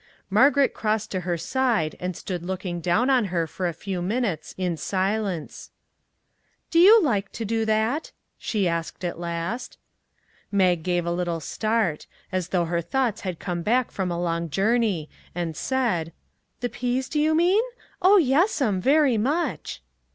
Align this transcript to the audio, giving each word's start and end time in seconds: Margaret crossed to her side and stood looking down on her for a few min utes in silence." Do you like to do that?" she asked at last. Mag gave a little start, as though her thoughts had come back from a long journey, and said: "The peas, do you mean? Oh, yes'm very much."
Margaret 0.31 0.73
crossed 0.73 1.11
to 1.11 1.19
her 1.19 1.37
side 1.37 1.95
and 1.99 2.17
stood 2.17 2.41
looking 2.41 2.79
down 2.81 3.11
on 3.11 3.25
her 3.25 3.45
for 3.45 3.67
a 3.67 3.71
few 3.71 4.01
min 4.01 4.23
utes 4.23 4.55
in 4.57 4.75
silence." 4.75 5.69
Do 6.71 6.79
you 6.79 7.03
like 7.03 7.31
to 7.33 7.45
do 7.45 7.65
that?" 7.65 8.11
she 8.39 8.67
asked 8.67 9.05
at 9.05 9.19
last. 9.19 9.77
Mag 10.51 10.81
gave 10.81 11.05
a 11.05 11.11
little 11.11 11.39
start, 11.39 12.07
as 12.31 12.47
though 12.47 12.65
her 12.65 12.81
thoughts 12.81 13.21
had 13.21 13.37
come 13.37 13.61
back 13.61 13.91
from 13.91 14.09
a 14.09 14.19
long 14.19 14.49
journey, 14.49 15.07
and 15.35 15.55
said: 15.55 16.13
"The 16.61 16.69
peas, 16.69 17.07
do 17.07 17.19
you 17.19 17.35
mean? 17.35 17.61
Oh, 18.01 18.17
yes'm 18.17 18.81
very 18.81 19.19
much." 19.19 19.83